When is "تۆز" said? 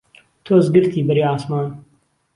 0.45-0.65